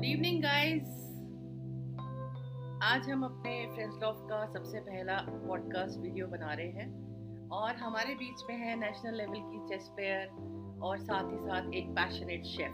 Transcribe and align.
Good 0.00 0.08
evening 0.08 0.42
guys 0.42 0.82
आज 2.82 3.10
हम 3.10 3.24
अपने 3.24 3.66
फ्रेंड्स 3.74 3.96
लॉफ 4.02 4.16
का 4.20 4.46
सबसे 4.46 4.80
पहला 4.80 5.16
पॉडकास्ट 5.28 5.98
वीडियो 5.98 6.26
बना 6.26 6.54
रहे 6.54 6.68
हैं 6.68 7.48
और 7.48 7.76
हमारे 7.76 8.14
बीच 8.14 8.44
में 8.48 8.56
है 8.56 8.80
नेशनल 8.80 9.14
लेवल 9.14 9.40
की 9.40 9.68
चेस 9.68 9.88
प्लेयर 9.88 10.26
और 10.82 10.98
साथ 10.98 11.30
ही 11.32 11.38
साथ 11.38 11.72
एक 11.74 11.90
पैशनेट 11.90 12.44
शेफ 12.44 12.72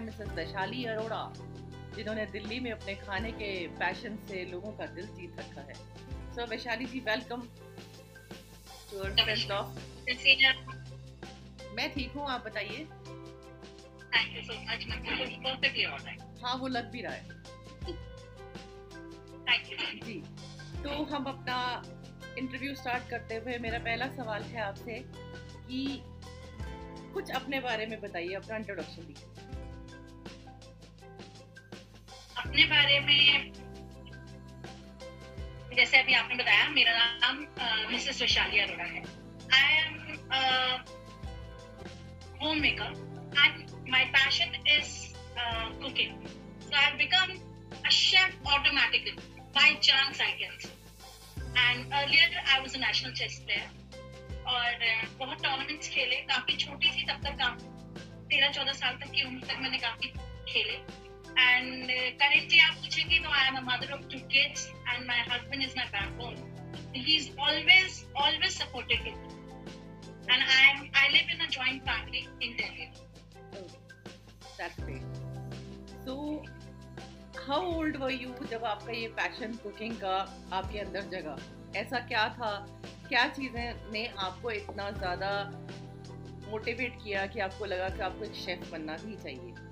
मिसेस 0.00 0.54
अरोड़ा। 0.86 1.53
जिन्होंने 1.96 2.26
दिल्ली 2.26 2.60
में 2.60 2.70
अपने 2.72 2.94
खाने 2.94 3.30
के 3.32 3.66
पैशन 3.68 4.16
से 4.28 4.44
लोगों 4.44 4.72
का 4.72 4.86
दिल 4.86 5.06
जीत 5.06 5.38
रखा 5.38 5.60
है। 5.60 5.74
So 5.74 6.42
so, 6.42 6.48
Vaishali 6.48 6.84
ji 6.84 7.00
welcome 7.00 7.48
मैं 11.76 11.92
ठीक 11.94 12.12
हूँ 12.12 12.26
आप 12.28 12.44
बताइए। 12.44 12.84
थैंक 14.14 14.36
यू 14.36 14.42
सो 14.42 14.54
मच 14.62 14.86
मैं 14.88 15.02
बिल्कुल 15.02 15.36
परफेक्टली 15.44 15.84
ऑलराइट 15.84 16.20
हाँ 16.44 16.54
वो 16.54 16.68
लग 16.68 16.90
भी 16.90 17.00
रहा 17.00 17.12
है। 17.12 17.42
जी। 20.04 20.22
तो 20.82 20.90
हम 21.04 21.24
अपना 21.24 21.58
इंटरव्यू 22.38 22.74
स्टार्ट 22.74 23.08
करते 23.10 23.34
हुए 23.34 23.58
मेरा 23.58 23.78
पहला 23.78 24.06
सवाल 24.08 24.42
है 24.42 24.60
आपसे 24.60 24.98
कि 25.68 26.02
कुछ 27.14 27.30
अपने 27.30 27.60
बारे 27.60 27.86
में 27.86 28.00
बताइए 28.00 28.34
अपना 28.34 28.56
इंट्रोडक्शन 28.56 29.02
दीजिए। 29.02 29.33
अपने 32.54 32.64
बारे 32.70 32.98
में, 33.00 33.52
जैसे 35.76 35.98
अभी 35.98 36.14
आपने 36.14 36.34
बताया, 36.36 36.68
मेरा 36.70 36.92
नाम 37.22 37.38
मिसेस 37.90 38.20
वैशाली 38.20 38.58
अरोड़ा 38.60 38.84
है। 38.84 39.00
I 39.54 39.64
am 39.78 39.96
homemaker 42.60 42.92
and 43.34 43.54
my 43.90 44.04
passion 44.14 44.54
is 44.76 44.92
cooking 45.82 46.26
so 46.62 46.76
I 46.76 46.92
become 47.02 47.34
a 47.80 47.90
chef 47.90 48.46
automatically 48.46 49.12
by 49.58 49.74
chance 49.82 50.20
I 50.20 50.32
can 50.42 50.54
and 51.58 51.92
earlier 51.92 52.38
I 52.38 52.60
was 52.60 52.74
a 52.74 52.86
national 52.86 53.12
chess 53.14 53.38
player 53.46 53.66
और 54.46 54.70
बहुत 55.18 55.42
टूर्नामेंट्स 55.42 55.88
खेले, 55.88 56.16
काफ़ी 56.30 56.56
छोटी 56.56 56.88
थी 56.90 57.02
तब 57.06 57.18
तक 57.26 57.34
काम। 57.38 57.58
तेरह 58.28 58.48
चौदह 58.50 58.72
साल 58.74 58.94
तक 59.02 59.10
की 59.10 59.24
उम्र 59.24 59.46
तक 59.46 59.58
मैंने 59.60 59.78
काफ़ी 59.78 60.08
खेले। 60.52 60.78
And 61.36 61.90
uh, 61.90 62.10
currently, 62.20 62.58
आप 62.60 62.74
पूछेंगे 62.82 63.18
तो 63.22 63.30
I 63.30 63.44
am 63.48 63.56
a 63.56 63.62
mother 63.62 63.88
of 63.92 64.08
two 64.08 64.20
kids, 64.34 64.68
and 64.92 65.06
my 65.06 65.20
husband 65.30 65.62
is 65.62 65.74
my 65.76 65.86
backbone. 65.92 66.36
He's 66.92 67.30
always, 67.38 68.04
always 68.16 68.54
supported 68.54 69.02
me. 69.02 69.14
And 70.28 70.42
I 70.42 70.60
am, 70.70 70.90
I 70.94 71.08
live 71.12 71.32
in 71.34 71.40
a 71.40 71.48
joint 71.48 71.84
family 71.84 72.28
in 72.40 72.56
Delhi. 72.56 72.90
Oh, 73.54 73.66
that's 74.58 74.78
great. 74.80 75.02
So, 76.04 76.42
how 77.46 77.60
old 77.62 77.98
were 78.00 78.10
you 78.10 78.32
जब 78.50 78.64
आपका 78.64 78.92
ये 78.92 79.08
passion 79.18 79.56
cooking 79.62 79.96
का 80.00 80.16
आपके 80.52 80.78
अंदर 80.78 81.10
जगा 81.16 81.36
ऐसा 81.76 81.98
क्या 82.08 82.28
था 82.38 82.50
क्या 83.08 83.26
चीज़ें 83.38 83.90
ने 83.92 84.06
आपको 84.26 84.50
इतना 84.50 84.90
ज़्यादा 84.90 85.32
मोटिवेट 86.50 86.96
किया 87.04 87.26
कि 87.26 87.40
आपको 87.40 87.64
लगा 87.64 87.88
कि 87.96 88.02
आपको 88.02 88.24
एक 88.24 88.34
शेफ 88.44 88.70
बनना 88.72 88.96
ही 89.04 89.16
चाहिए 89.24 89.63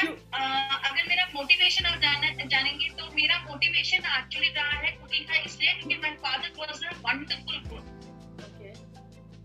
अगर 0.00 1.08
मेरा 1.08 1.26
मोटिवेशन 1.34 1.84
आप 1.86 2.00
जाना 2.00 2.44
जानेंगे 2.44 2.88
तो 2.98 3.10
मेरा 3.14 3.38
मोटिवेशन 3.40 4.06
एक्चुअली 4.10 4.48
रहा 4.48 4.78
है 4.78 4.90
कुकिंग 4.92 5.26
का 5.26 5.40
इसलिए 5.40 5.72
क्योंकि 5.72 5.96
my 5.96 6.14
father 6.24 6.52
was 6.58 6.84
a 6.84 6.94
wonderful 7.06 7.58
cook 7.68 7.84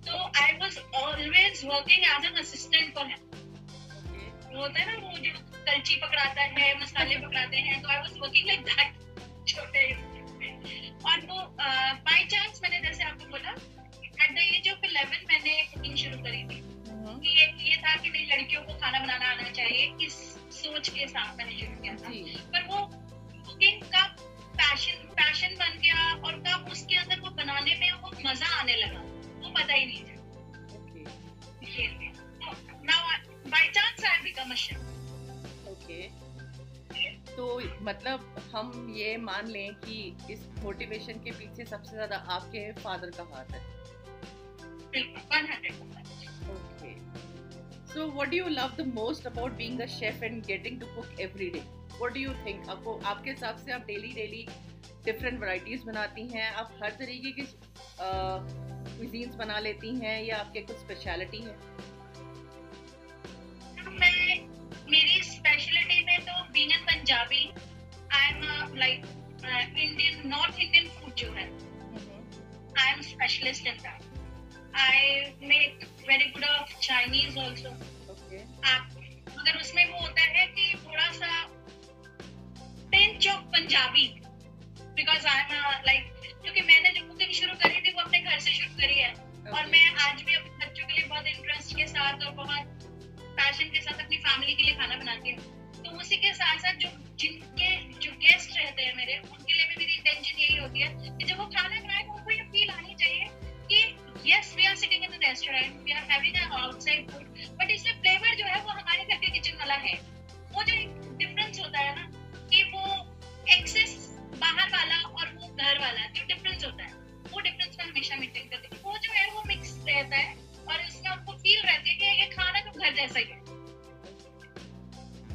तो 0.08 0.24
I 0.44 0.58
was 0.58 0.78
always 0.96 1.66
working 1.66 2.06
as 2.06 2.26
an 2.26 2.38
assistant 2.40 2.94
for 2.96 3.06
him 3.06 4.58
होता 4.58 4.80
है 4.80 4.86
ना 4.92 5.08
वो 5.08 5.18
जो 5.18 5.32
कलची 5.66 5.96
पकड़ाता 5.98 6.42
है 6.42 6.74
मसाले 6.82 7.18
पकड़ाते 7.18 7.58
हैं 7.60 7.82
तो 7.82 7.90
I 7.90 7.98
was 7.98 8.18
working 8.20 8.48
like 8.48 8.62
that 8.66 9.48
छोटे 9.48 9.88
और 11.06 11.26
वो 11.26 11.42
बाय 11.60 12.24
चांस 12.32 12.55
कि 39.84 40.34
इस 40.34 40.48
मोटिवेशन 40.64 41.24
के 41.24 41.32
पीछे 41.32 41.66
सबसे 41.66 41.92
ज़्यादा 41.92 42.18
आपके 42.36 42.72
फादर 42.82 43.12
का 43.18 43.24
हाथ 43.34 43.54
है 43.54 43.64
बिल्कुल 44.92 45.22
100% 45.34 46.06
Okay. 46.48 46.98
So, 47.88 48.08
what 48.10 48.30
do 48.30 48.38
you 48.38 48.50
love 48.50 48.76
the 48.78 48.86
most 48.86 49.26
about 49.26 49.58
being 49.58 49.82
a 49.82 49.88
chef 49.88 50.22
and 50.22 50.46
getting 50.46 50.80
to 50.80 50.86
cook 50.88 51.08
every 51.20 51.50
day? 51.50 51.64
What 51.98 52.14
do 52.14 52.20
you 52.20 52.34
think? 52.46 52.70
आपको 52.70 52.96
आपके 53.06 53.30
हिसाब 53.30 53.58
से 53.58 53.72
आप 53.72 53.86
डेली 53.88 54.12
डेली 54.14 54.46
डिफरेंट 55.06 55.40
वैरायटीज 55.40 55.84
बनाती 55.84 56.28
हैं 56.28 56.50
आप 56.54 56.72
हर 56.84 56.92
तरीके 57.00 57.32
की 57.32 57.48
क्विजीन्स 58.00 59.36
बना 59.36 59.60
लेती 59.60 59.96
हैं 60.00 60.22
या 60.24 60.38
आपके 60.38 60.62
कुछ 60.62 60.78
स्पेशलिटी 60.78 61.42
है 61.42 61.58
मैं 64.00 64.40
मेरी 64.90 65.22
स्पेशलिटी 65.24 66.04
में 66.06 66.20
तो 66.26 66.44
being 66.54 66.72
an 66.72 66.84
Punjabi 66.86 67.44
I 68.14 68.30
am 68.30 68.76
like 68.78 69.06
Indian 69.48 70.28
North 70.28 70.60
Indian 70.60 70.88
food 70.90 71.16
जो 71.16 71.32
है 71.34 71.48
I 72.80 72.92
am 72.92 73.02
specialist 73.04 73.68
in 73.68 73.78
that 73.78 74.14
I 74.76 75.34
make 75.42 75.88
very 76.06 76.32
good 76.32 76.44
of 76.46 76.72
Chinese 76.82 77.38
also. 77.38 77.70
Okay. 78.14 78.42
आप 78.66 78.96
मगर 79.30 79.60
उसमें 79.60 79.86
वो 79.92 80.00
होता 80.00 80.22
है 80.22 80.46
कि 80.48 80.74
थोड़ा 80.78 81.12
सा 81.12 81.30
touch 82.92 83.28
of 83.28 83.46
Punjabi 83.56 84.08
because 84.98 85.28
I 85.28 85.40
am 85.42 85.84
like 85.86 86.12
क्योंकि 86.42 86.62
मैंने 86.64 86.92
जो 86.92 87.08
कुकिंग 87.08 87.32
शुरू 87.34 87.56
करी 87.64 87.82
थी 87.82 87.94
वो 87.94 88.02
अपने 88.02 88.20
घर 88.20 88.40
से 88.40 88.52
शुरू 88.52 88.76
करी 88.82 89.00
है 89.00 89.14
okay. 89.14 89.54
और 89.54 89.66
मैं 89.68 89.86
आज 90.08 90.22
भी 90.22 90.36
अपने 90.36 90.66
बच्चों 90.66 90.88
के 90.88 90.94
लिए 90.94 91.08
बहुत 91.08 91.28
इंटरेस्ट 91.28 91.76
के 91.78 91.88
साथ 91.88 92.26
और 92.26 92.32
बहुत 92.34 92.92
पैशन 93.40 93.70
के 93.70 93.82
साथ 93.82 94.04
अपनी 94.04 94.18
फैमिली 94.20 94.56
के 94.56 94.64
लिए 94.64 94.76
खाना 94.76 94.96
बनाती 94.96 95.32
हूँ 95.32 95.84
तो 95.86 95.98
उसी 96.00 96.18
के 96.18 96.34
साथ 96.34 96.58
साथ 96.60 96.75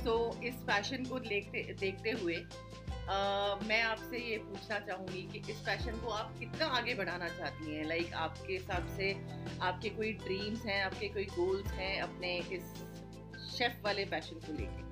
तो 0.05 0.41
इस 0.45 0.55
फ़ैशन 0.55 1.05
को 1.05 1.19
देखते 1.19 1.77
देखते 1.81 2.11
हुए 2.11 2.45
Uh, 3.01 3.63
मैं 3.63 3.83
आपसे 3.83 4.31
ये 4.31 4.39
पूछना 4.39 4.79
चाहूँगी 4.79 5.23
कि 5.23 5.53
इस 5.53 5.59
फ़ैशन 5.59 6.01
को 6.01 6.09
आप 6.09 6.35
कितना 6.39 6.67
आगे 6.67 6.95
बढ़ाना 6.95 7.29
चाहती 7.29 7.75
हैं? 7.75 7.85
लाइक 7.85 8.03
like, 8.03 8.15
आपके 8.15 8.53
हिसाब 8.53 8.97
से 8.97 9.13
आपके 9.63 9.89
कोई 9.89 10.13
ड्रीम्स 10.13 10.67
हैं 10.67 10.85
आपके 10.85 11.09
कोई 11.09 11.25
गोल्स 11.25 11.73
हैं 11.73 12.01
अपने 12.03 12.39
इस 12.39 12.63
शेफ 13.59 13.81
वाले 13.85 14.05
पैशन 14.05 14.37
को 14.37 14.53
लेके? 14.53 14.83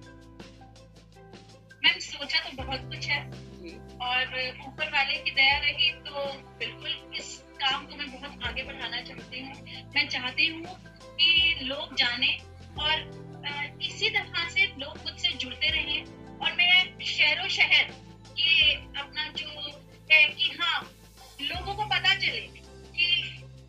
मैम 1.85 1.99
सोचा 1.99 2.51
तो 2.51 2.65
बहुत 2.65 2.81
कुछ 2.81 3.07
है। 3.07 3.25
और 3.99 4.23
ऊपर 4.67 4.89
वाले 4.89 5.15
की 5.15 5.31
दया 5.31 5.59
रही 5.59 5.93
तो 5.93 6.33
बिल्कुल 6.59 7.13
इस 7.17 7.45
काम 7.49 7.87
को 7.87 7.97
मैं 7.97 8.11
बहुत 8.11 8.43
आगे 8.43 8.63
बढ़ाना 8.63 9.01
चाहती 9.03 9.41
हूँ। 9.41 9.55
मैं 9.95 10.09
चाहती 10.09 10.47
हूँ 10.47 10.65
कि 11.17 11.59
लोग 11.63 11.95
जाने 11.95 12.39
और 12.81 13.29
इसी 13.83 14.11
तरह 14.11 14.49
से 14.49 14.67
और 17.49 17.53
शहर 17.53 17.87
ये 18.39 18.73
अपना 19.01 19.23
जो 19.37 19.47
है 20.11 20.23
कि 20.39 20.49
हाँ 20.61 20.81
लोगों 21.43 21.75
को 21.77 21.85
पता 21.93 22.15
चले 22.15 22.41
कि 22.97 23.07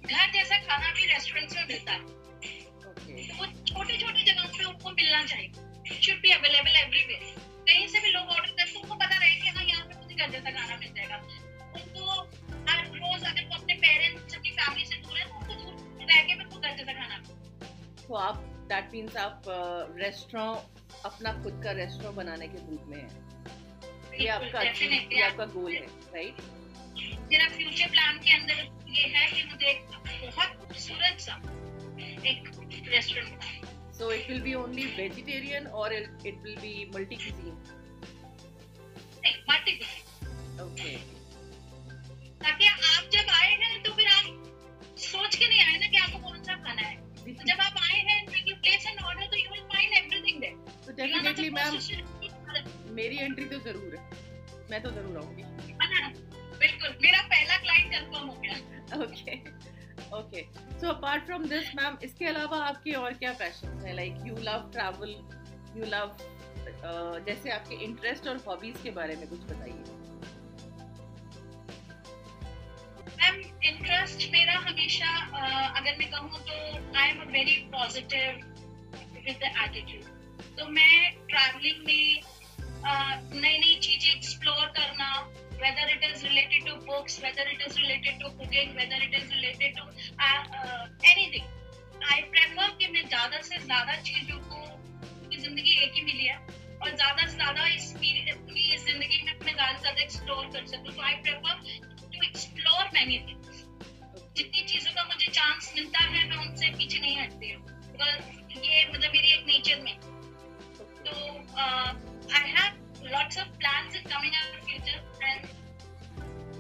घर 0.03 0.31
जैसा 0.33 0.57
खाना 0.63 0.89
भी 0.95 1.05
रेस्टोरेंट 1.11 1.53
में 1.55 1.65
मिलता 1.69 1.93
है। 1.93 1.99
तो 2.79 3.37
वो 3.37 3.45
छोटे 3.69 3.97
छोटे 3.97 4.23
जगहों 4.23 4.49
पे 4.57 4.63
उनको 4.63 4.91
मिलना 4.91 5.21
चाहिए। 5.25 6.01
शुड 6.01 6.19
बी 6.25 6.31
अवेलेबल 6.31 6.75
एवरीवेयर 6.81 7.23
कहीं 7.69 7.87
से 7.87 7.99
भी 7.99 8.11
लोग 8.11 8.35
ऑर्डर 8.35 8.51
करते 8.51 8.79
उनको 8.81 8.95
पता 8.95 9.15
रहे 9.15 9.35
कि 9.35 9.47
हाँ 9.47 9.63
यहाँ 9.63 9.85
पे 9.85 9.99
मुझे 10.01 10.15
घर 10.15 10.29
जैसा 10.35 10.51
खाना 10.57 10.75
मिल 10.75 10.91
जाएगा। 10.99 11.17
उनको 11.79 12.03
हर 12.71 12.85
रोज 12.97 13.23
अगर 13.31 13.43
वो 13.45 13.61
अपने 13.61 13.73
पेरेंट्स 13.85 14.35
अपनी 14.35 14.51
फैमिली 14.59 14.85
से 14.91 15.01
दूर 15.07 15.17
है 15.17 15.25
तो 15.29 15.33
उनको 15.37 15.53
दूर 15.55 16.11
रह 16.11 16.21
के 16.27 16.37
उनको 16.41 16.59
घर 16.59 16.75
जैसा 16.75 16.99
खाना 16.99 17.23
तो 18.03 18.21
आप 18.27 18.43
दैट 18.73 18.91
मीन्स 18.93 19.15
आप 19.29 19.41
uh, 19.45 20.03
रेस्टोरेंट 20.03 21.05
अपना 21.05 21.33
खुद 21.43 21.61
का 21.63 21.71
रेस्टोरेंट 21.81 22.15
बनाने 22.15 22.47
के 22.47 22.67
रूप 22.67 22.85
में 22.87 23.01
है। 23.01 23.27
ये 24.19 24.27
आपका 24.29 24.61
ये 24.61 25.21
आपका 25.23 25.45
गोल 25.53 25.71
है 25.73 25.85
राइट 26.15 26.41
मेरा 27.31 27.47
फ्यूचर 27.49 27.89
प्लान 27.89 28.17
के 28.25 28.33
अंदर 28.33 28.67
ये 28.93 29.07
है 29.15 29.25
कि 29.31 29.43
मुझे 29.51 29.67
एक 29.69 29.85
बहुत 29.89 30.55
खूबसूरत 30.59 31.19
सा 31.27 31.41
एक 32.33 32.51
restaurant 32.87 33.67
So 33.99 34.09
it 34.11 34.27
will 34.29 34.39
be 34.39 34.51
only 34.55 34.83
vegetarian 34.97 35.65
or 35.67 35.87
it, 35.91 36.05
it 36.23 36.35
will 36.41 36.59
be 36.59 36.69
multi 36.91 37.17
cuisine. 37.17 37.57
एक 39.25 39.43
मल्टी 39.49 39.71
कुजीन 39.79 40.61
Okay. 40.63 40.93
ताकि 42.43 42.67
तो 53.49 53.59
ज़रूर 53.61 53.95
है। 53.95 54.01
मैं 54.71 54.81
तो 54.83 54.91
ज़रूर 54.91 55.17
आऊँगी। 55.17 55.43
बिल्कुल 56.59 56.97
मेरा 57.01 57.21
पहला 57.23 57.57
क्लाइंट 57.57 57.93
कंफर्म 57.93 58.27
हो 58.27 58.35
गया। 58.41 58.55
Okay 59.03 59.33
okay 60.17 60.41
so 60.79 60.87
apart 60.89 61.25
from 61.25 61.45
this 61.49 61.75
ma'am 61.75 61.97
इसके 62.03 62.25
अलावा 62.25 62.57
आपके 62.65 62.91
और 62.99 63.13
क्या 63.13 63.31
पैशन 63.39 63.81
है? 63.85 63.95
Like 63.95 64.15
you 64.27 64.35
love 64.43 64.69
travel 64.73 65.15
you 65.77 65.85
love 65.85 66.17
जैसे 67.25 67.49
आपके 67.51 67.75
इंटरेस्ट 67.85 68.27
और 68.27 68.37
हॉबीज 68.47 68.77
के 68.83 68.91
बारे 68.91 69.15
में 69.15 69.27
कुछ 69.29 69.39
बताइए। 69.51 69.97
मैम 73.19 73.35
इंटरेस्ट 73.69 74.29
मेरा 74.31 74.57
हमेशा 74.59 75.07
अ, 75.07 75.77
अगर 75.77 75.97
मैं 75.97 76.09
कहूँ 76.11 76.39
तो 76.39 76.53
I 76.99 77.09
am 77.09 77.21
a 77.21 77.25
very 77.31 77.55
positive 77.73 78.29
with 79.25 79.35
the 79.35 79.51
attitude 79.63 80.03
तो 80.59 80.67
मैं 80.71 80.93
ट्रैवलिंग 81.27 81.85
में 81.85 82.21
नई 82.85 83.57
नई 83.57 83.75
चीज़ें 83.81 84.09
एक्सप्लोर 84.15 84.65
करना 84.79 85.09
whether 85.61 85.85
it 85.93 86.03
is 86.07 86.21
related 86.23 86.67
to 86.67 86.73
books 86.87 87.15
whether 87.21 87.45
it 87.53 87.63
is 87.63 87.73
related 87.77 88.19
to 88.19 88.29
cooking 88.35 88.69
whether 88.75 88.99
it 89.05 89.15
is 89.17 89.25
related 89.31 89.73
to 89.79 89.83
uh, 90.27 90.43
uh, 90.59 90.85
anything. 91.13 91.47
I 92.11 92.17
prefer 92.35 92.67
कि 92.77 92.87
मैं 92.93 93.03
ज़्यादा 93.07 93.41
से 93.47 93.57
ज़्यादा 93.63 93.95
चीज़ों 94.09 94.37
को 94.51 94.59
ज़िंदगी 95.35 95.73
एक 95.83 95.93
ही 95.95 96.01
मिली 96.05 96.25
है 96.25 96.37
और 96.37 96.95
ज़्यादा 96.95 97.25
से 97.27 97.35
ज़्यादा 97.35 97.67
इस 97.75 97.87
ज़िंदगी 98.85 99.21
में 99.25 99.33
मैं 99.45 99.53
ज़्यादा 99.53 99.73
से 99.73 99.81
ज़्यादा 99.81 100.01
एक्सप्लोर 100.03 100.45
कर 100.53 100.65
सकूँ. 100.73 100.93
तो 100.95 101.01
I 101.01 101.13
prefer 101.27 101.55
to 102.13 102.23
explore 102.27 102.89
many 102.93 103.17
things 103.27 103.65
जितनी 104.37 104.61
चीज़ों 104.71 104.93
का 104.95 105.03
मुझे 105.03 105.31
चांस 105.39 105.71
मिलता 105.75 106.03
है 106.05 106.27
मैं 106.29 106.37
उनसे 106.45 106.69
पीछे 106.77 106.99
नहीं 106.99 107.17
हटती 107.17 107.51
हूँ. 107.51 107.61
ये 108.63 108.85
मतलब 108.93 109.11
मेरी 109.11 109.33
एक 109.33 109.45
नेचर 109.47 109.81
में 109.81 109.95
तो 111.05 111.13
I 112.37 112.51
have 112.57 113.05
lots 113.11 113.37
of 113.39 113.47
plans 113.57 113.95
in 113.95 114.03
coming 114.11 114.33
in 114.35 114.59
future 114.65 114.97
and 115.23 115.45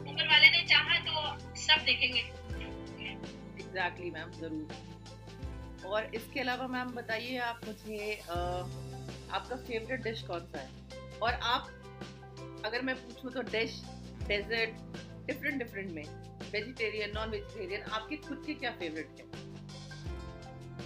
ऊपर 0.07 0.27
वाले 0.27 0.49
ने 0.49 0.61
चाहा 0.69 0.99
तो 1.09 1.15
सब 1.61 1.83
देखेंगे 1.85 2.19
एग्जैक्टली 3.09 4.11
मैम 4.11 4.31
ज़रूर 4.39 5.87
और 5.89 6.15
इसके 6.15 6.39
अलावा 6.39 6.67
मैम 6.67 6.89
बताइए 6.95 7.37
आप 7.49 7.61
मुझे 7.67 8.13
आपका 8.29 9.55
फेवरेट 9.55 10.03
डिश 10.03 10.21
कौन 10.27 10.45
सा 10.51 10.59
है? 10.59 10.69
और 11.21 11.33
आप 11.53 11.67
अगर 12.65 12.81
मैं 12.81 12.95
पूछूँ 12.95 13.31
तो 13.31 13.41
डिश 13.51 13.81
डेजर्ट 14.27 14.97
डिफरेंट 15.27 15.57
डिफरेंट 15.63 15.91
में 15.91 16.03
वेजिटेरियन 16.51 17.11
नॉन 17.15 17.29
वेजिटेरियन 17.29 17.81
आपके 17.97 18.15
खुद 18.27 18.43
के 18.47 18.53
क्या 18.63 18.71
फेवरेट 18.79 19.19
है? 19.19 19.25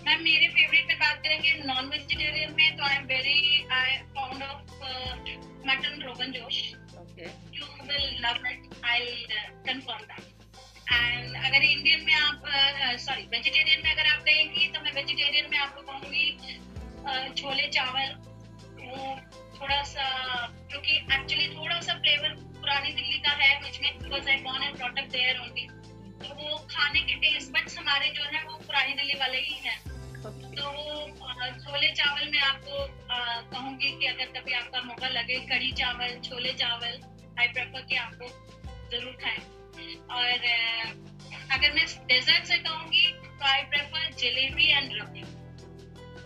मैम 0.05 0.23
मेरे 0.23 0.47
फेवरेट 0.55 0.87
करेंगे 1.25 1.51
नॉन 1.65 1.89
वेजिटेरियन 1.89 2.55
में 2.55 2.77
तो 2.77 2.83
I 2.83 2.95
am 2.95 3.05
very 3.07 3.67
I 3.73 3.97
fond 4.15 4.43
of 4.43 5.67
mutton 5.67 6.01
rogan 6.01 6.31
josh 6.31 6.63
you 7.53 7.65
will 7.81 8.07
love 8.21 8.39
it. 8.43 8.61
I'll 8.83 9.11
uh, 9.31 9.49
confirm 9.65 10.07
that. 10.07 10.31
अगर 11.45 11.63
इंडियन 11.63 12.03
में 12.05 12.13
आप 12.15 12.43
सॉरी 12.99 13.23
वेजिटेरियन 13.27 13.81
में 13.83 13.91
अगर 13.91 14.07
आप 14.07 14.21
कहेंगी 14.23 14.67
तो 14.73 14.81
मैं 14.81 14.91
वेजिटेरियन 14.93 15.49
में 15.51 15.57
आपको 15.57 15.81
कहूँगी 15.81 16.25
uh, 17.03 17.37
छोले 17.37 17.67
चावल 17.75 18.09
वो 18.81 19.15
थोड़ा 19.55 19.81
सा 19.91 20.05
क्योंकि 20.69 20.95
एक्चुअली 20.95 21.47
थोड़ा 21.55 21.79
सा 21.79 21.93
फ्लेवर 21.99 22.35
पुरानी 22.57 22.91
दिल्ली 22.91 23.19
का 23.19 23.31
है 23.41 23.61
मुझमें 23.61 23.99
because 23.99 24.29
I 24.29 24.37
born 24.43 24.63
and 24.63 24.75
brought 24.75 24.99
up 24.99 25.09
there 25.11 25.39
only 25.39 25.67
तो 26.23 26.33
वो 26.35 26.57
खाने 26.71 27.01
के 27.01 27.15
टेस्ट 27.25 27.51
बट्स 27.51 27.77
हमारे 27.77 28.09
जो 28.17 28.23
है 28.33 28.43
वो 28.43 28.57
पुरानी 28.57 28.93
दिल्ली 28.93 29.19
वाले 29.19 29.39
ही 29.39 29.52
छोले 31.43 31.89
चावल 31.93 32.29
में 32.31 32.39
आपको 32.41 32.75
कहूँगी 33.51 33.89
कि 33.99 34.05
अगर 34.07 34.27
कभी 34.39 34.53
आपका 34.53 34.81
मौका 34.81 35.07
लगे 35.09 35.39
कढ़ी 35.47 35.71
चावल 35.79 36.19
छोले 36.29 36.53
चावल 36.61 36.93
आई 37.39 37.47
प्रेफर 37.47 37.81
कि 37.89 37.95
आपको 37.97 38.27
ज़रूर 38.91 39.13
खाएँ। 39.23 39.41
और 40.17 40.31
अगर 41.53 41.69
मैं 41.73 41.85
डेजर्ट 42.07 42.45
से 42.47 42.57
कहूँगी 42.57 43.05
तो 43.21 43.45
I 43.45 43.61
prefer 43.71 44.03
jalebi 44.19 44.67
and 44.71 44.91
rabri 44.99 45.23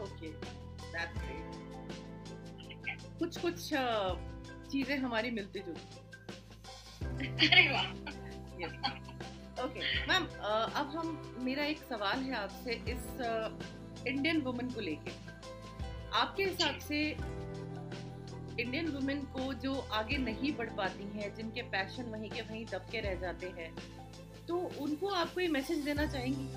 okay 0.03 0.27
that's 0.27 1.17
great 1.21 1.45
कुछ 3.19 3.37
कुछ 3.41 3.59
चीज़ें 4.71 4.97
हमारी 4.97 5.29
मिलती 5.31 5.59
जुलती 5.59 5.95
अरे 7.47 7.67
वाह। 7.71 7.85
ओके 9.63 9.79
मैम 10.07 10.23
अब 10.81 10.87
हम 10.97 11.07
मेरा 11.45 11.63
एक 11.65 11.79
सवाल 11.89 12.19
है 12.23 12.35
आपसे 12.37 12.71
इस 12.91 13.05
इंडियन 14.07 14.41
वुमेन 14.41 14.69
को 14.69 14.81
लेके। 14.81 15.11
आपके 16.13 16.43
हिसाब 16.43 16.79
से 16.79 16.99
इंडियन 18.61 18.87
वुमेन 18.87 19.19
को 19.33 19.53
जो 19.53 19.73
आगे 19.93 20.17
नहीं 20.17 20.51
बढ़ 20.55 20.69
पाती 20.69 21.03
हैं 21.17 21.33
जिनके 21.35 21.61
पैशन 21.71 22.03
वहीं 22.03 22.29
के 22.29 22.41
वहीं 22.41 22.65
दबके 22.65 22.99
रह 22.99 23.15
जाते 23.21 23.47
हैं 23.57 23.71
तो 24.47 24.57
उनको 24.81 25.07
आप 25.07 25.33
कोई 25.33 25.47
मैसेज 25.47 25.83
देना 25.85 26.05
चाहेंगी? 26.05 26.47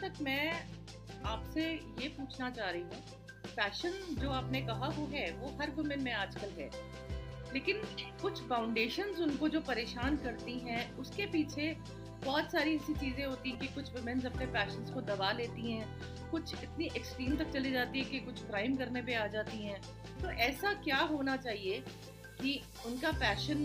तक 0.00 0.12
मैं 0.22 0.52
आपसे 1.26 1.64
ये 1.72 2.08
पूछना 2.08 2.50
चाह 2.50 2.70
रही 2.70 2.82
हूँ 2.82 3.02
पैशन 3.46 4.16
जो 4.18 4.30
आपने 4.30 4.60
कहा 4.60 4.88
वो 4.88 5.06
है, 5.06 5.30
वो 5.32 5.56
हर 5.60 5.70
वुमेन 5.70 6.02
में 6.02 6.12
आजकल 6.12 6.48
है। 6.60 6.70
लेकिन 7.52 7.76
कुछ 8.22 8.42
फाउंडेशंस 8.42 9.20
उनको 9.20 9.48
जो 9.48 9.60
परेशान 9.60 10.16
करती 10.16 10.58
हैं, 10.58 10.96
उसके 10.96 11.26
पीछे 11.26 11.76
बहुत 12.24 12.52
सारी 12.52 12.74
ऐसी 12.74 12.94
चीज़ें 12.94 13.24
होती 13.24 13.50
हैं 13.50 13.58
कि 13.58 13.66
कुछ 13.66 13.94
वुमेन्स 13.94 14.26
अपने 14.26 14.46
पैशंस 14.46 14.90
को 14.90 15.00
दबा 15.00 15.32
लेती 15.32 15.72
हैं, 15.72 15.86
कुछ 16.30 16.54
इतनी 16.62 16.86
एक्सट्रीम 16.96 17.36
तक 17.36 17.50
चली 17.50 17.70
जाती 17.70 17.98
है 17.98 18.04
कि 18.04 18.20
कुछ 18.20 18.42
क्राइम 18.46 18.76
करने 18.76 19.02
पे 19.02 19.14
आ 19.14 19.26
जाती 19.26 19.64
हैं। 19.64 19.80
तो 20.22 20.30
ऐसा 20.30 20.72
क्या 20.74 20.98
होना 20.98 21.36
चाहिए 21.36 21.82
कि 22.40 22.60
उनका 22.86 23.10
पैशन 23.10 23.64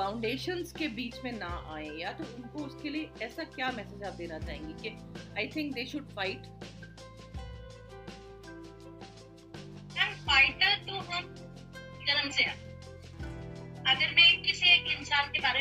फाउंडेशंस 0.00 0.72
के 0.72 0.86
बीच 0.88 1.16
में 1.24 1.32
ना 1.32 1.48
आए, 1.74 1.88
या 1.98 2.12
तो 2.12 2.24
उनको 2.24 2.58
उसके 2.64 2.90
लिए 2.90 3.08
ऐसा 3.22 3.44
क्या 3.56 3.70
मैसेज 3.70 4.02
आप 4.02 4.12
देना 4.12 4.38
चाहेंगे 4.38 4.72
कि 4.82 4.90
I 5.38 5.48
think 5.56 5.72
they 5.74 5.84
should 5.86 6.08
fight 6.10 6.46
fighter 10.30 10.76
तो 10.86 10.98
हम 11.10 11.34
जन्म 12.08 12.30
से 12.30 12.44
अगर 13.90 14.14
मैं 14.16 14.42
किसी 14.42 14.66
एक 14.70 14.86
इंसान 14.98 15.28
के 15.28 15.38
बारे 15.38 15.59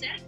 चांस 0.00 0.27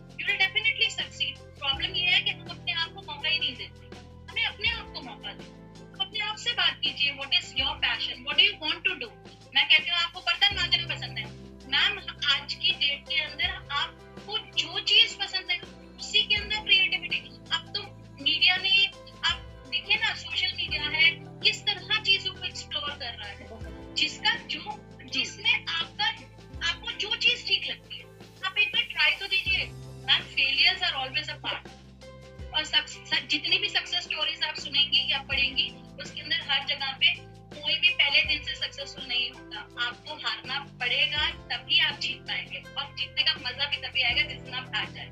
जितनी 33.30 33.58
भी 33.58 33.68
सक्सेस 33.68 34.04
स्टोरीज 34.04 34.42
आप 34.44 34.54
सुनेंगी 34.56 35.00
या 35.10 35.18
पढ़ेंगी 35.24 35.66
उसके 36.02 36.20
अंदर 36.20 36.40
हर 36.48 36.64
जगह 36.66 36.92
पे 37.00 37.14
कोई 37.52 37.74
भी 37.74 37.90
पहले 37.90 38.22
दिन 38.24 38.42
से 38.44 38.54
सक्सेसफुल 38.56 39.04
नहीं 39.06 39.30
होता। 39.30 39.60
आपको 39.86 40.14
हारना 40.24 40.58
पड़ेगा 40.80 41.28
तभी 41.50 41.78
आप 41.80 42.00
जीत 42.00 42.20
पाएँगे। 42.28 42.58
और 42.58 42.84
जीतने 42.96 43.22
का 43.22 43.34
मज़ा 43.38 43.68
भी 43.70 43.76
तभी 43.86 44.02
आएगा 44.02 44.22
जिस 44.28 44.40
दिन 44.42 44.54
आप 44.54 44.74
हार 44.74 44.90
जाए 44.90 45.10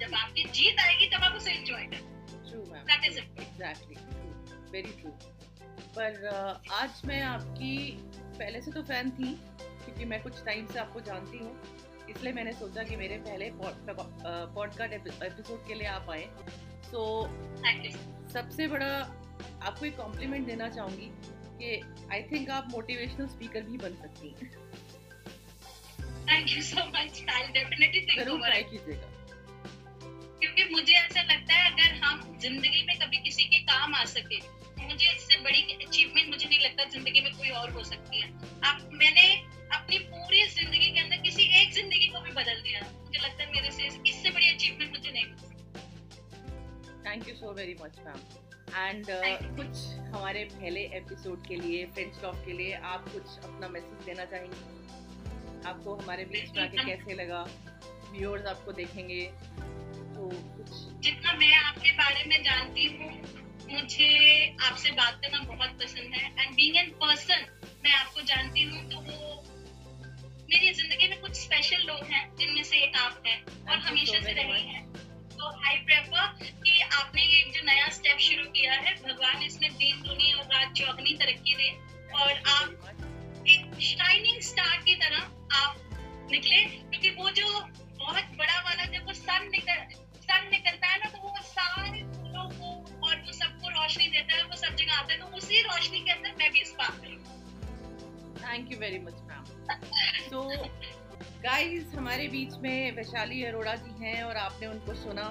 जब 0.00 0.14
आपकी 0.14 0.44
जीत 0.50 0.80
आएगी 0.80 1.06
तब 1.06 1.24
आप 1.24 1.36
उसे 1.36 1.52
एंजॉय 1.52 1.86
करें 1.86 2.04
वेरी 4.72 4.92
ट्रू 5.00 5.10
पर 5.96 6.12
uh, 6.30 6.72
आज 6.72 7.00
मैं 7.04 7.22
आपकी 7.22 7.76
पहले 8.38 8.60
से 8.60 8.72
तो 8.72 8.82
फ़ैन 8.82 9.10
थी 9.10 9.34
क्योंकि 9.84 10.04
मैं 10.04 10.22
कुछ 10.22 10.44
टाइम 10.44 10.66
से 10.66 10.78
आपको 10.78 11.00
जानती 11.00 11.38
हूँ। 11.38 11.52
इसलिए 12.10 12.32
मैंने 12.32 12.52
सोचा 12.52 12.82
कि 12.82 12.96
मेरे 12.96 13.16
पहले 13.26 13.50
पॉडकास्ट 13.54 14.92
एपिसोड 14.92 15.66
के 15.68 15.74
लिए 15.74 15.86
आप 15.88 16.10
आए। 16.10 16.28
तो 16.92 17.02
सबसे 18.32 18.66
बड़ा 18.68 18.90
आपको 19.62 19.84
एक 19.86 19.96
कॉम्प्लीमेंट 19.96 20.46
देना 20.46 20.68
चाहूँगी 20.68 21.08
कि 21.58 21.80
आई 22.12 22.22
थिंक 22.32 22.50
आप 22.50 22.68
मोटिवेशनल 22.70 23.26
स्पीकर 23.28 23.62
भी 23.70 23.76
बन 23.78 23.94
सकती 24.02 24.28
हैं। 24.28 24.48
Thank 26.28 26.50
you 26.50 26.62
so 26.62 26.84
much 26.88 27.22
I 27.30 27.42
definitely 27.52 28.00
think 28.00 28.18
ज़रूर 28.18 28.38
ट्राई 28.40 28.62
कीजिएगा। 28.70 29.08
क्योंकि 30.40 30.64
मुझे 30.72 30.92
ऐसा 30.92 31.22
लगता 31.22 31.54
है 31.54 31.70
अगर 31.72 31.90
हम 32.04 32.38
ज़िंदगी 32.42 32.82
में 32.86 32.96
कभी 32.98 33.16
किसी 33.24 33.44
के 33.44 33.58
काम 33.72 33.94
आ 33.94 34.04
सके 34.14 34.38
मुझे 34.82 35.06
इससे 35.06 35.36
बड़ी 35.44 35.60
अचीवमेंट 35.74 36.28
मुझे 36.30 36.46
नहीं 36.48 36.58
लगता 36.60 36.84
ज़िंदगी 36.90 37.20
में 37.20 37.32
कोई 37.36 37.48
और 37.60 37.70
हो 37.72 37.82
सकती 37.84 38.20
है। 38.20 38.28
आप 38.64 38.76
मैंने 38.92 39.24
अपनी 39.76 39.98
पूरी 40.10 40.40
ज़िंदगी 40.48 40.90
के 40.90 41.00
अंदर 41.00 41.16
किसी 41.22 41.42
एक 41.62 41.72
ज़िंदगी 41.74 41.95
वेरी 47.56 47.74
मच 47.74 47.98
मैम 48.06 48.18
एंड 48.76 49.06
कुछ 49.58 49.78
हमारे 50.14 50.42
पहले 50.46 50.80
एपिसोड 50.96 51.46
के 51.46 51.56
लिए 51.56 51.84
फ्रेंड्स 51.92 52.20
टॉक 52.22 52.42
के 52.46 52.52
लिए 52.52 52.72
आप 52.86 53.08
कुछ 53.12 53.38
अपना 53.44 53.68
मैसेज 53.68 54.04
देना 54.06 54.24
चाहेंगे? 54.24 55.68
आपको 55.68 55.94
हमारे 55.96 56.24
बीच 56.32 56.50
में 56.50 56.62
आके 56.62 56.84
कैसे 56.84 57.14
लगा? 57.14 57.40
व्यूअर्स 58.10 58.46
आपको 58.46 58.72
देखेंगे 58.72 59.22
तो 60.16 60.28
कुछ 60.28 60.70
जितना 61.04 61.32
मैं 61.34 61.52
आपके 61.54 61.92
बारे 61.94 62.24
में 62.24 62.42
जानती 62.44 62.86
हूँ 62.92 63.10
मुझे 63.70 64.10
आपसे 64.62 64.90
बात 64.92 65.20
करना 65.22 65.40
बहुत 65.46 65.78
पसंद 65.82 66.14
है। 66.14 66.30
एंड 66.34 66.54
बीइंग 66.54 66.76
एन 66.76 66.90
पर्सन 67.00 67.46
मैं 67.84 67.94
आपको 67.94 68.20
जानती 68.32 68.64
हूँ 68.64 68.88
तो 68.90 69.00
वो 69.00 69.42
मेरी 70.50 70.72
ज़िंदगी 70.74 71.08
में 71.08 71.20
कुछ 71.20 71.32
स्पेशल 71.36 71.86
लोग 71.86 72.04
हैं 72.10 72.24
जिनमें 72.36 72.62
से 72.64 72.84
एक 72.84 72.96
आप 72.96 73.22
हैं 73.26 73.40
और 73.44 73.78
हमेशा 73.78 74.20
से 74.20 74.32
रहे 74.32 74.60
हैं। 74.68 74.85
आपने 76.98 77.22
ये 77.22 77.42
जो 77.50 77.64
नया 77.66 77.88
स्टेप 77.94 78.18
शुरू 78.20 78.44
किया 78.50 78.72
है, 78.74 78.94
भगवान 79.02 79.42
इसमें 79.42 79.70
दिन 79.74 80.02
दुनी 80.02 80.32
और 80.32 80.44
रात 80.54 80.72
चौगनी 80.78 81.14
तरक्की 81.16 81.54
दे। 81.54 81.70
और 82.14 82.32
आप 82.50 83.46
एक 83.48 83.80
शाइनिंग 83.82 84.40
स्टार 84.42 84.76
की 84.84 84.94
तरह 84.96 85.20
आप 85.56 86.28
निकले, 86.30 86.64
क्योंकि 86.64 87.10
वो 87.18 87.30
जो 87.32 87.48
बहुत 87.98 88.36
बड़ा 88.38 88.58
वाला, 88.60 88.84
जब 88.86 89.06
वो 89.06 89.12
सन 89.14 89.48
निकल 89.50 89.78
सन 90.22 90.48
निकलता 90.50 90.86
है 90.88 90.98
ना 90.98 91.10
तो 91.10 91.18
वो 91.22 91.42
सारे 91.42 92.02
फूलों 92.04 92.48
को 92.50 92.70
और 93.06 93.16
वो 93.16 93.32
सबको 93.32 93.68
रोशनी 93.70 94.08
देता 94.08 94.36
है, 94.36 94.42
वो 94.44 94.56
सब 94.56 94.76
जगह 94.76 94.94
आता 94.94 95.12
है 95.12 95.18
तो 95.20 95.36
उसी 95.36 95.60
रोशनी 95.62 96.00
के 96.00 96.12
अंदर 96.12 96.34
मैं 96.38 96.50
भी 96.52 96.60
इस 96.60 96.74
बात 96.78 97.00
करूँ 97.02 97.20
thank 98.38 98.72
you 98.72 98.78
very 98.78 98.98
much 99.00 99.20
ma'am 99.28 99.44
तो 100.30 100.42
गाइस 101.42 101.94
हमारे 101.94 102.26
बीच 102.28 102.54
में 102.62 102.96
वैशाली 102.96 103.42
अरोड़ा 103.44 103.74
जी 103.76 104.04
हैं 104.04 104.22
और 104.22 104.36
आपने 104.36 104.66
उनको 104.66 104.94
सुना। 104.94 105.26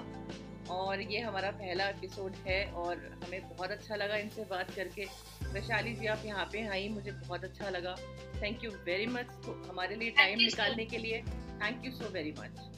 और 0.70 1.02
ये 1.02 1.20
हमारा 1.20 1.52
पहला 1.52 1.88
एपिसोड 1.90 2.36
है 2.48 2.66
और 2.72 3.20
हमें 3.24 3.50
बहुत 3.50 3.72
अच्छा 3.72 3.96
लगा 3.96 4.16
इनसे 4.16 4.44
बात 4.44 4.72
करके। 4.72 5.06
वैशाली 5.54 5.94
जी 5.94 6.06
आप 6.06 6.22
यहाँ 6.26 6.46
पे 6.46 6.68
आई 6.68 6.88
मुझे 6.90 7.12
बहुत 7.12 7.44
अच्छा 7.44 7.70
लगा। 7.70 7.96
थैंक 8.42 8.64
यू 8.64 8.72
वेरी 8.86 9.06
मच 9.06 9.26
हमारे 9.70 9.96
लिए 9.96 10.10
टाइम 10.12 10.40
निकालने 10.40 10.86
के 10.86 10.98
लिए। 10.98 11.22
Thank 11.62 11.86
you 11.86 11.92
so 11.92 12.10
very 12.10 12.32
much 12.32 12.75